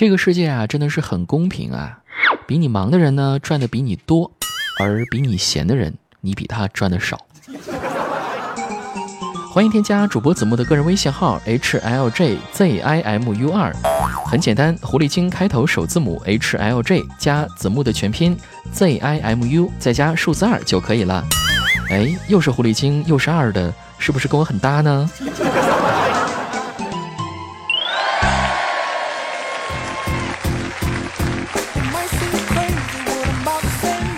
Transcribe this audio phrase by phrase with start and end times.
[0.00, 1.98] 这个世界啊，真的是很公平啊！
[2.46, 4.32] 比你忙的人呢，赚的比你多，
[4.82, 5.92] 而比你闲的人，
[6.22, 7.18] 你比他赚的少。
[9.52, 13.70] 欢迎添加主播子木的个人微信号 h l j z i m u 二，
[14.24, 18.34] 很简单，狐狸精开头首字母 h l j 加子木的全拼
[18.72, 21.22] z i m u 再加数字二就可以了。
[21.90, 25.10] 哎，又是狐狸精又是二的，是不是跟我很搭呢？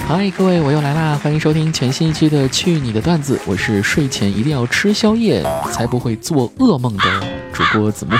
[0.06, 1.18] 嗨，各位，我又来啦！
[1.22, 5.42] 欢迎收听全新一期的《去你的段子》，我是睡前一定要吃宵夜
[5.72, 7.04] 才不会做噩梦的
[7.52, 8.16] 主播子木。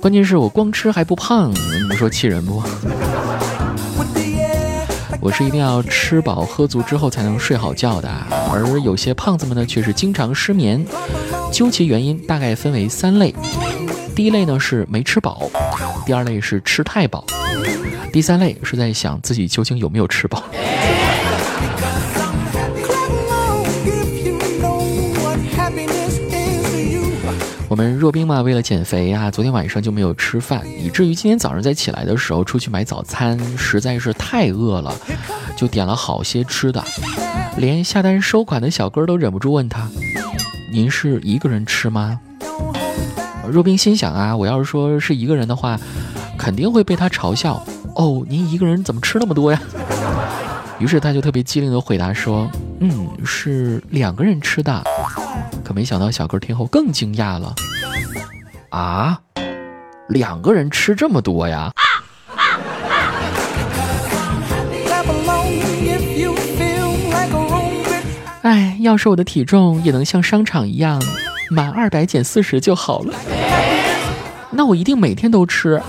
[0.00, 2.62] 关键是我光吃还不胖，你们说气人不？
[5.20, 8.10] 我是一定要吃饱喝足之后才能睡好觉的，
[8.52, 10.84] 而有些胖子们呢，却是经常失眠。
[11.50, 13.34] 究其原因，大概分为三类：
[14.14, 15.48] 第一类呢是没吃饱，
[16.04, 17.24] 第二类是吃太饱。
[18.14, 20.44] 第三类是在想自己究竟有没有吃饱。
[27.66, 34.94] 我们若冰嘛，为了减肥啊，昨天晚上就没有吃饭，以至于今天早上在起来的时候出去买早餐，实在是太饿了，
[35.56, 36.84] 就点了好些吃的，
[37.56, 39.90] 连下单收款的小哥都忍不住问他
[40.70, 42.20] ：“您是一个人吃吗？”
[43.50, 45.76] 若冰心想啊，我要是说是一个人的话，
[46.38, 47.60] 肯定会被他嘲笑。
[47.94, 49.60] 哦，您一个人怎么吃那么多呀？
[50.80, 52.50] 于是他就特别机灵的回答说
[52.80, 54.82] ：“嗯，是两个人吃的。”
[55.64, 57.54] 可没想到小哥听后更惊讶了
[58.70, 59.18] ：“啊，
[60.08, 61.72] 两个人吃这么多呀？”
[68.42, 71.00] 哎，要是我的体重也能像商场一样，
[71.48, 73.14] 满二百减四十就好了，
[74.50, 75.80] 那我一定每天都吃。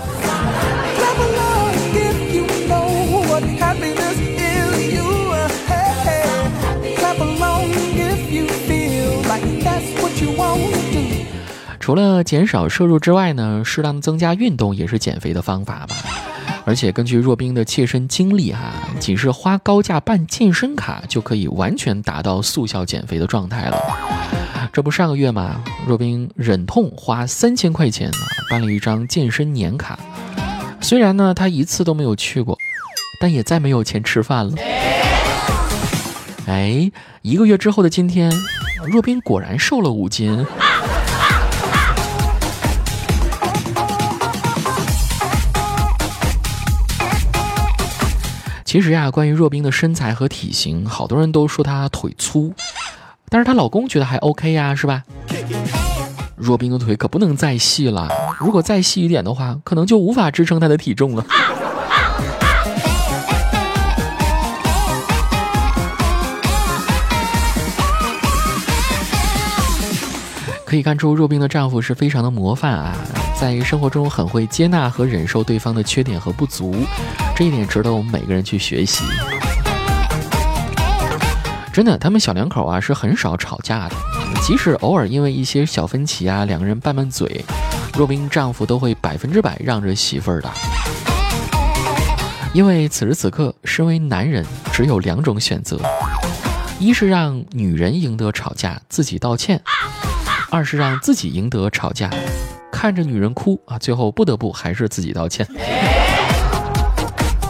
[11.86, 15.94] 除了减少摄入之外呢，适当增加运动也是减肥的方法吧。
[16.64, 23.78] 而且根据若冰的切身经历哈，仅是花高价办健身卡就可以完全达到速效减肥的状态了。
[24.72, 28.10] 这不上个月嘛，若冰忍痛花三千块钱
[28.50, 29.96] 办了一张健身年卡，
[30.80, 32.58] 虽然呢他一次都没有去过，
[33.20, 34.54] 但也再没有钱吃饭了。
[36.48, 36.90] 哎，
[37.22, 38.28] 一个月之后的今天，
[38.88, 40.44] 若冰果然瘦了五斤。
[48.76, 52.52] 其实呀，关于若冰的身材和体型，好多人都说她腿粗，
[53.30, 55.02] 但是她老公觉得还 OK 呀，是吧？
[56.36, 58.06] 若冰的腿可不能再细了，
[58.38, 61.24] 如果再细一点的话，可能就无法支撑她的体重了。
[70.66, 72.92] 可以看出，若冰的丈夫是非常的模范啊。
[73.40, 76.74] 在生活中很会接纳和忍受对方的缺点和不足，
[77.36, 79.04] 这一点值得我们每个人去学习。
[81.72, 83.94] 真的，他们小两口啊是很少吵架的，
[84.42, 87.44] 即使偶尔因为一些小分歧啊，两个人拌拌嘴，
[87.96, 90.50] 若冰丈夫都会百分之百让着媳妇儿的。
[92.52, 95.78] 因为此时此刻，身为男人只有两种选择：
[96.80, 99.58] 一是让女人赢得吵架，自己道歉；
[100.50, 102.10] 二是让自己赢得吵架。
[102.70, 105.46] 看着女人哭啊，最后不得不还是自己道歉。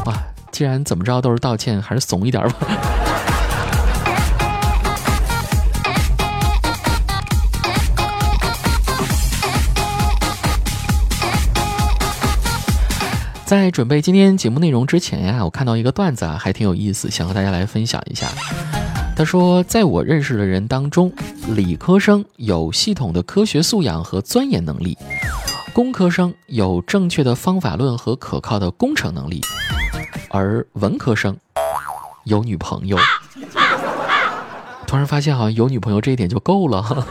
[0.05, 0.15] 哇，
[0.53, 2.55] 既然怎么着都是道歉，还是怂一点吧。
[13.45, 18.27] 在准备今天节目内容之前呀，我看到一个段子啊，还挺有意思，想和大家来分享一下。
[19.17, 21.11] 他说，在我认识的人当中，
[21.49, 24.97] 理科生有系统的科学素养和钻研能力，
[25.73, 29.41] 工科生有正确的方法论和可靠的工程能力，
[30.29, 31.35] 而文科生
[32.25, 32.99] 有女朋友。
[34.87, 37.07] 突然发现，好像有女朋友这一点就够了。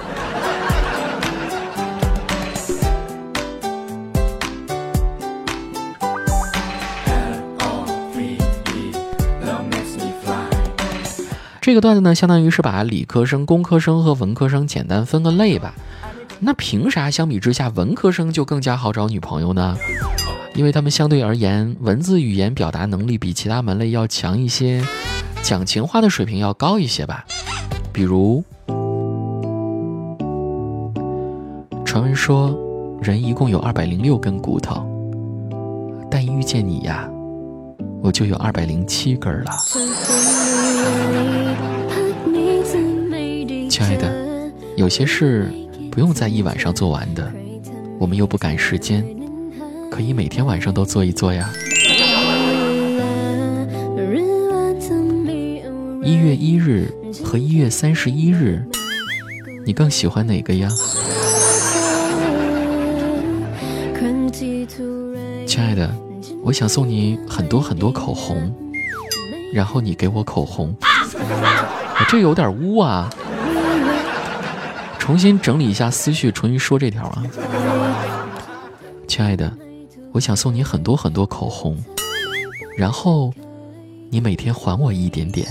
[11.66, 15.74] 这个段子呢，相当于是把理科生、工科生和文科生简单分个类吧。
[16.40, 19.76] 那凭啥相比之下，文科生就更加好找女朋友呢？
[20.54, 24.86] 因为他们相对而言，文字语言表达能力比其他门类要强一些，
[25.42, 27.26] 讲情话的水平要高一些吧。
[27.92, 28.44] 比如，
[31.84, 32.56] 传闻说，
[33.02, 34.86] 人一共有二百零六根骨头，
[36.12, 37.10] 但一遇见你呀，
[38.04, 39.52] 我就有二百零七根了。
[43.70, 45.52] 亲爱的，有些事
[45.92, 47.32] 不用在一晚上做完的，
[48.00, 49.06] 我们又不赶时间，
[49.92, 51.52] 可以每天晚上都做一做呀。
[56.04, 56.88] 一月一日
[57.24, 58.64] 和一月三十一日，
[59.66, 60.70] 你更喜欢哪个呀？
[65.48, 65.94] 亲爱的，
[66.44, 68.54] 我想送你很多很多口红，
[69.56, 70.76] 然后你给我口红。
[72.10, 73.10] 这有点污啊！
[75.00, 77.24] 重新整理一下思绪，重新说这条啊。
[79.08, 79.50] 亲爱的，
[80.12, 81.82] 我想送你很多很多口红，
[82.78, 83.32] 然后
[84.10, 85.48] 你每天还我一点点。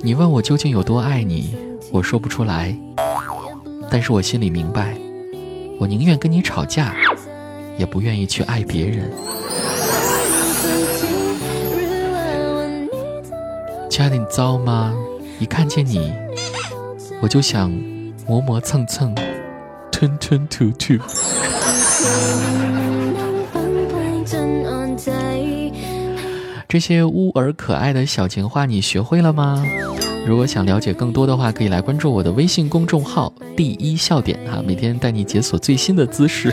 [0.00, 1.54] 你问我究竟有多爱你，
[1.92, 2.74] 我说不出来，
[3.90, 4.96] 但是我心里明白，
[5.78, 6.94] 我宁愿跟你吵架，
[7.78, 9.10] 也不愿意去爱别人。
[13.90, 14.92] 亲爱的，你糟吗？
[15.38, 16.12] 一看见你，
[17.20, 17.70] 我就想
[18.26, 19.14] 磨磨蹭蹭，
[19.90, 20.94] 吞吞吐吐。
[26.68, 29.64] 这些乌而可爱的小情话，你学会了吗？
[30.26, 36.52] 如果想了解更多的话，可以来关注我的微信公众号“第一笑点”哈，每天带你解锁最新的姿势。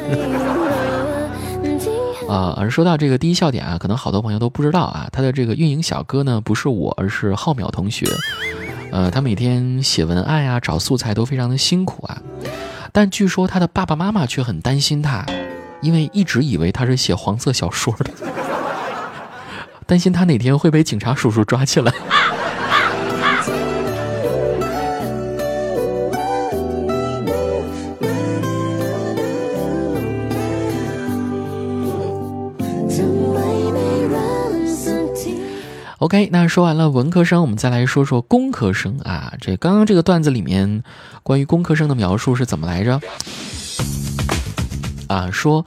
[2.32, 8.08] 啊，而说到这个第一笑点啊，可能好多朋友都不知道啊，他的这个运营小哥呢，不是我，而是浩淼同学。
[8.90, 12.22] 呃，他每天写文案啊，找素材都非常的辛苦啊，
[12.94, 15.26] 但据说他的爸爸妈妈却很担心他，
[15.82, 18.10] 因为一直以为他是写黄色小说的。
[19.86, 21.92] 担心他哪天会被警察叔叔抓起来。
[36.02, 39.34] OK，那说完了文科生，我们再来说说工科生啊。
[39.40, 40.82] 这刚刚这个段子里面，
[41.22, 43.00] 关于工科生的描述是怎么来着？
[45.08, 45.64] 啊，说。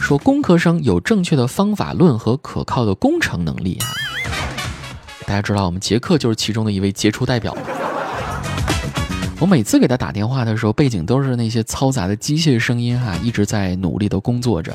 [0.00, 3.86] 说工科生有正确的方法论和可靠的工程能力啊！
[5.26, 7.56] 大家知道，我们杰克就是其中的一位杰出代表。
[9.38, 14.72] 我每次给他打电话的时候，背景都是那些嘈杂的机械声音哈，一直在努力的工作着。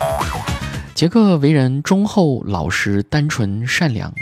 [0.94, 4.13] 杰克为人忠厚、老实、单纯、善良，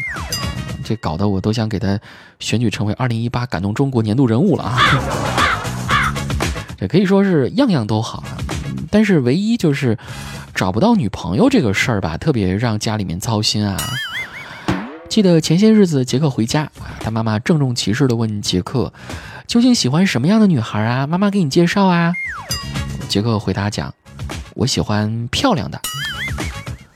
[0.86, 2.00] 这搞得我都想给他
[2.40, 4.80] 选举成为二零一八感动中国年度人物了啊！
[6.80, 8.24] 这可以说是样样都好，
[8.90, 9.98] 但是唯一就是。
[10.56, 13.76] 找不到女朋友这个事儿吧，特别让家里面操心啊。
[15.10, 18.94] 记得前些日子杰克回家啊，他妈妈郑重其事地问杰克
[19.48, 21.06] ：“究竟喜欢什么样的女孩啊？
[21.06, 22.14] 妈妈给你介绍啊。”
[23.10, 23.94] 杰克回答讲
[24.56, 25.78] ：“我喜欢漂亮的。”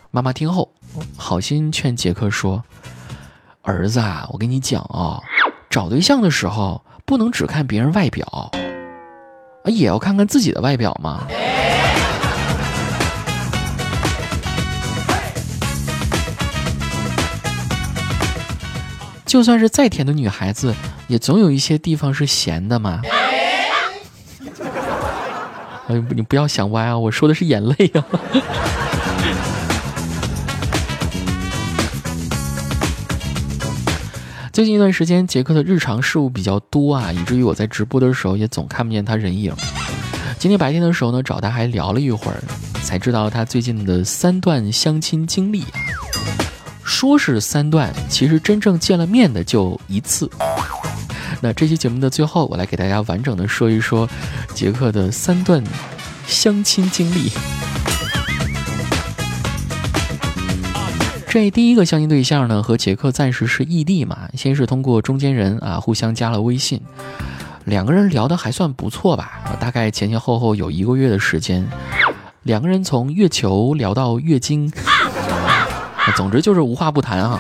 [0.10, 0.72] 妈妈听后
[1.18, 2.64] 好心劝杰克说
[3.70, 5.22] ：“儿子啊，我跟你讲啊，
[5.70, 8.26] 找对象的时候不能只看别人外表，
[9.64, 11.28] 啊，也要看看自己的外表嘛。”
[19.28, 20.74] 就算是再甜的女孩子，
[21.08, 23.02] 也总有一些地方是咸的嘛。
[25.88, 26.98] 哎，你不要想歪啊！
[26.98, 28.04] 我说的是眼泪啊。
[34.60, 39.54] 最近一段时间，杰克的日常事务比较多啊，以至于我在直播的时候也总看不见他人影。
[40.38, 42.44] 今天白天的时候呢，找他还聊了一会儿，
[42.84, 45.80] 才知道他最近的三段相亲经历啊。
[46.84, 50.30] 说是三段，其实真正见了面的就一次。
[51.40, 54.10] 那这期节目的最后，我来给大家完整的说一说
[54.54, 55.64] 杰克的三段
[56.28, 57.32] 相亲经历。
[61.30, 66.82] 这第一个相亲对象呢，和杰克暂时是异地嘛，先是通过中间人啊互相加了微信，
[67.66, 71.64] 两个人聊得还算不错吧，大概前前后后有一个月的时间，
[72.42, 74.72] 两个人从月球聊到月经。
[76.18, 77.40] 总之就是无话不谈哈。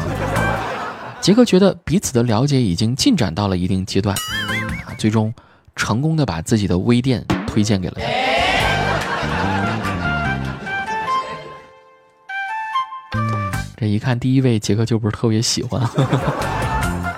[1.19, 4.15] 杰克觉得彼此的了解已经进展到了一定阶段，
[4.99, 5.33] 最终
[5.75, 8.48] 成功的把自己的微店推荐给了他。
[13.79, 15.81] 这一看，第一位杰克就不是特别喜欢。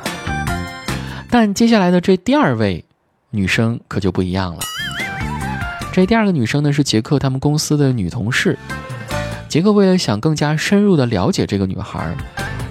[1.27, 2.86] 但接下来的这第二位
[3.32, 4.60] 女生可就不一样了。
[5.91, 8.56] 这第二个女生呢，是杰克他们公司的女同事。
[9.50, 12.15] 杰克为了想更加深入的了解这个女孩，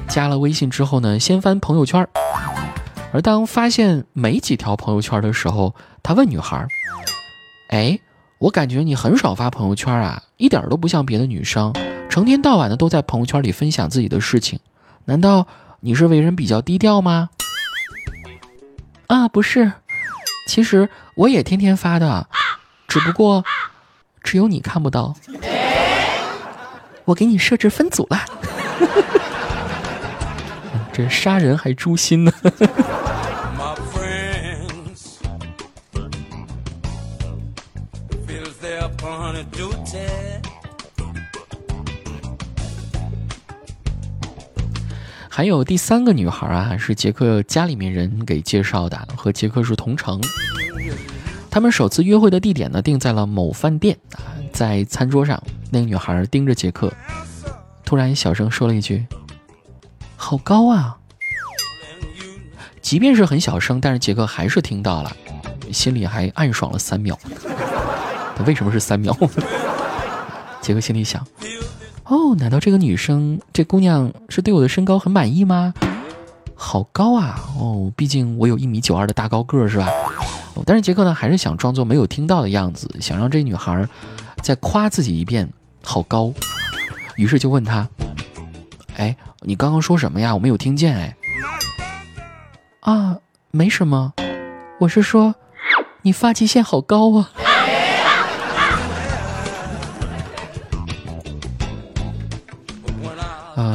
[0.06, 2.06] 加了微信之后呢，先翻朋友圈，
[3.12, 6.64] 而当发现没几条朋友圈的时候，他问女孩
[7.70, 7.98] ：“哎，
[8.38, 11.72] 我感觉你很少发朋友圈啊，一点都不像别的女生，
[12.10, 14.58] 成天到晚的都在朋友圈里分享自己的事情，
[15.04, 15.46] 难道
[15.78, 17.30] 你是为人比较低调吗？”
[19.06, 19.72] 啊，不是，
[20.48, 22.26] 其实我也天天发的，
[22.88, 23.44] 只不过
[24.22, 25.14] 只有你看不到。
[27.04, 28.20] 我给你设置分组了。
[30.92, 32.32] 这杀人还诛心呢。
[45.40, 50.20] 还有第三个女孩啊，是杰克家里面人给介绍的，和杰克是同城。
[51.50, 54.20] 他们首次约会的地点呢，定在了某饭店啊。
[54.52, 56.92] 在餐桌上，那个女孩盯着杰克，
[57.86, 59.06] 突然小声说了一句
[60.14, 60.98] ：“好高啊！”
[62.82, 65.10] 即便是很小声，但是杰克还是听到了，
[65.72, 67.18] 心里还暗爽了三秒。
[68.36, 69.16] 他为什么是三秒？
[70.60, 71.26] 杰克心里想
[72.10, 75.72] ：“哦，难道这个女生，这姑娘是对我的身高很满意吗？
[76.56, 77.40] 好高啊！
[77.56, 79.86] 哦，毕竟我有一米九二的大高个，是吧？”
[80.66, 83.88] 但是杰克呢，还是想装作没有听到的样子，想让这女孩
[84.42, 85.48] 再夸自己一遍，
[85.84, 86.32] 好高。
[87.14, 87.88] 于是就问她
[88.98, 90.34] ：“哎，你刚刚说什么呀？
[90.34, 91.16] 我没有听见。”哎。
[92.80, 93.18] 啊，
[93.52, 94.14] 没什么，
[94.80, 95.36] 我是说，
[96.02, 97.30] 你发际线好高啊！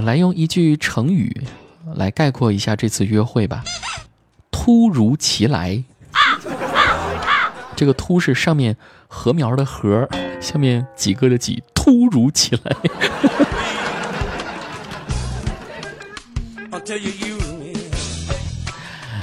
[0.06, 1.36] 来用一句成语
[1.96, 3.64] 来概括一下这次约会吧，
[4.52, 5.84] 突如其来。
[7.76, 10.08] 这个“突”是上面禾苗的“禾”，
[10.40, 12.76] 下面几个的“几”，突如其来。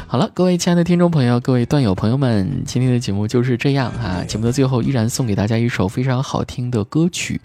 [0.06, 4.22] 好了，各位亲爱的听众朋友，各位段友朋友们，今天的节目就是这样啊！
[4.26, 7.40] 节目的最后，依然送给大家一首非常好听的歌曲，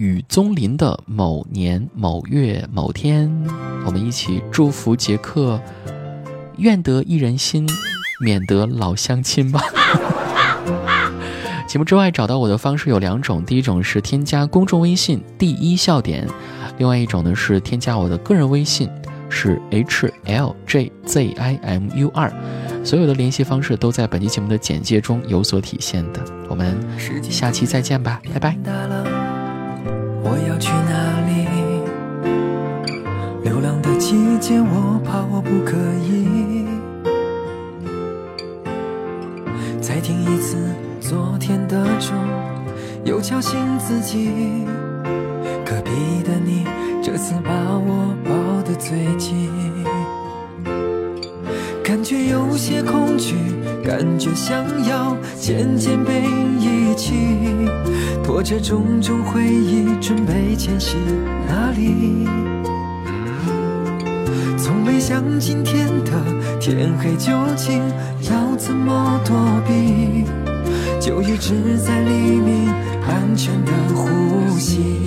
[0.00, 3.28] 雨宗林的《某年某月某天》，
[3.84, 5.60] 我们一起祝福杰克，
[6.56, 7.68] 愿得一人心，
[8.24, 9.60] 免得老相亲吧。
[11.68, 16.26] 节目之外找到我的方式有两种，第一种是添加公众微信“第一笑点”，
[16.78, 18.88] 另外一种呢是添加我的个人微信。
[19.32, 22.32] 是 h l j z i m u 二，
[22.82, 26.20] 所有的联系方式都在本期节目的简介中有所体现的。
[26.48, 26.76] 我们
[27.22, 29.19] 下期再见吧，拜拜。
[30.22, 31.30] 我要去哪里？
[33.42, 36.66] 流浪的季节，我怕我不可以。
[39.80, 40.56] 再听一次
[41.00, 42.14] 昨天的钟，
[43.04, 44.30] 又敲醒自己。
[45.64, 45.90] 隔壁
[46.22, 46.64] 的你，
[47.02, 48.30] 这次把我抱
[48.62, 49.50] 得最紧，
[52.00, 53.34] 感觉有些恐惧，
[53.84, 56.22] 感觉想要渐渐被
[56.58, 57.12] 遗弃，
[58.24, 60.98] 拖着种种回忆准备前行
[61.46, 62.26] 哪里？
[64.56, 66.12] 从没想今天的
[66.58, 67.82] 天黑究竟
[68.30, 69.36] 要怎么躲
[69.68, 70.24] 避，
[70.98, 72.66] 就一直在黎明
[73.06, 75.06] 安全的呼吸。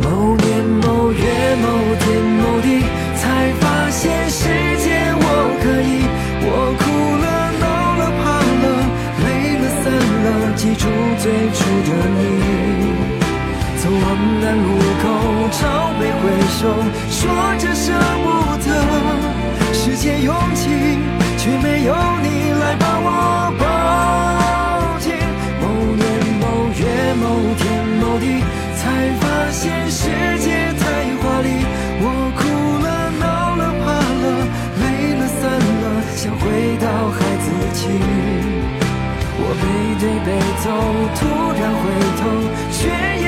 [0.00, 1.68] 某年某月某
[2.00, 2.82] 天某地，
[17.10, 17.18] 说
[17.58, 17.92] 着舍
[18.22, 18.26] 不
[18.64, 18.68] 得。
[19.72, 20.62] 世界拥挤，
[21.38, 22.26] 却没有你
[22.60, 23.08] 来把我
[23.58, 23.64] 抱
[24.98, 25.06] 紧。
[25.60, 26.04] 某年
[26.40, 26.44] 某
[26.74, 26.80] 月
[27.14, 27.24] 某
[27.56, 27.64] 天
[28.00, 28.24] 某地。
[28.76, 30.06] 才发现世
[30.38, 30.46] 界
[30.78, 30.84] 太
[31.18, 31.48] 华丽，
[31.98, 32.04] 我
[32.38, 32.40] 哭
[32.84, 32.86] 了、
[33.18, 33.24] 闹
[33.56, 33.84] 了、怕
[34.22, 34.24] 了、
[34.78, 34.84] 累
[35.18, 36.44] 了、散了，想回
[36.78, 37.78] 到孩子气。
[39.38, 39.64] 我背
[39.98, 40.28] 对背
[40.62, 40.64] 走，
[41.18, 41.18] 突
[41.58, 41.84] 然回
[42.20, 42.22] 头，
[42.70, 42.78] 却
[43.24, 43.26] 也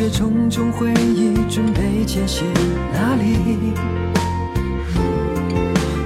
[0.00, 2.46] 这种种回忆，准备前行
[2.90, 3.74] 哪里？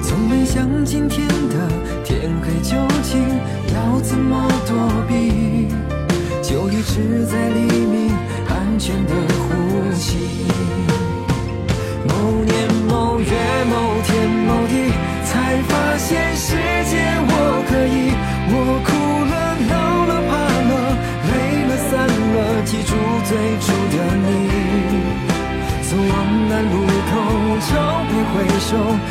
[0.03, 0.45] 从没。
[0.45, 1.69] 想今天的
[2.05, 3.23] 天黑究竟
[3.73, 5.69] 要怎么躲避？
[6.43, 8.11] 就一直在黎明
[8.49, 9.34] 安全的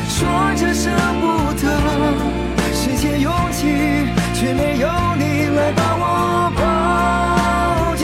[0.10, 0.90] 说着舍
[1.22, 1.24] 不
[1.62, 1.64] 得。
[2.74, 3.60] 世界拥挤，
[4.34, 5.24] 却没有你
[5.56, 6.04] 来把我
[6.60, 6.62] 抱
[7.96, 8.04] 紧。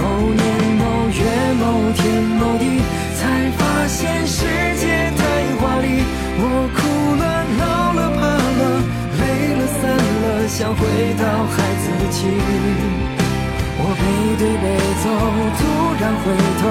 [0.00, 0.42] 某年
[0.80, 1.20] 某月
[1.60, 2.02] 某天
[2.40, 2.64] 某地，
[3.18, 3.20] 才
[3.58, 4.38] 发现世
[4.80, 5.20] 界太
[5.60, 5.86] 华丽。
[6.36, 6.42] 我
[6.74, 6.78] 哭
[7.20, 7.22] 了，
[7.58, 8.20] 闹了，怕
[8.58, 8.62] 了，
[9.20, 9.22] 累
[9.58, 10.80] 了，散了，想回
[11.20, 12.16] 到孩子气。
[13.76, 14.02] 我背
[14.40, 14.64] 对背
[15.02, 15.06] 走，
[15.58, 15.60] 突
[16.00, 16.24] 然回
[16.60, 16.62] 头，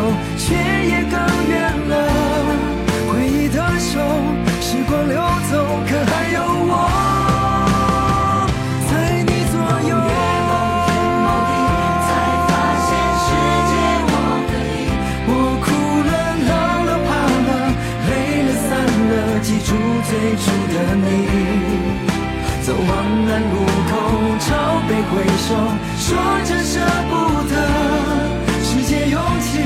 [19.43, 19.75] 记住
[20.07, 21.07] 最初的你。
[22.63, 22.91] 走往
[23.27, 23.55] 南路
[23.89, 23.91] 口，
[24.39, 24.47] 朝
[24.87, 25.53] 北挥手，
[25.99, 26.07] 说
[26.45, 27.11] 着舍不
[27.51, 27.53] 得。
[28.63, 29.59] 世界拥挤，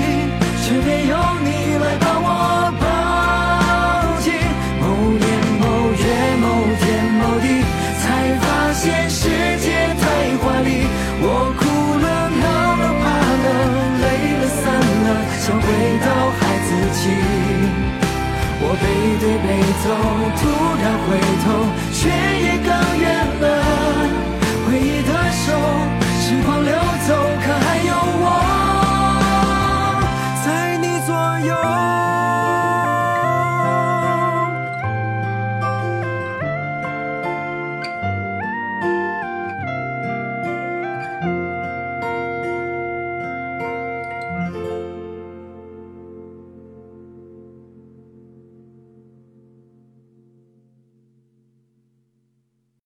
[0.63, 1.13] 却没有
[1.45, 2.27] 你来把我
[2.81, 2.83] 抱
[4.19, 4.33] 紧。
[4.81, 5.25] 某年
[5.61, 6.03] 某月
[6.41, 6.45] 某
[6.81, 6.83] 天
[7.21, 7.45] 某地，
[8.01, 8.03] 才
[8.41, 9.29] 发现世
[9.61, 9.65] 界
[10.01, 10.03] 太
[10.41, 10.67] 华丽。
[11.21, 11.61] 我哭
[12.01, 12.05] 了，
[12.41, 12.45] 闹
[12.81, 13.05] 了，怕
[13.43, 13.45] 了，
[14.01, 14.05] 累
[14.39, 14.65] 了，散
[15.05, 15.07] 了，
[15.39, 15.63] 想回
[16.03, 17.86] 到孩子气。
[18.69, 18.83] 我背
[19.23, 19.47] 对背
[19.79, 19.87] 走，
[20.35, 20.43] 突
[20.83, 21.15] 然回，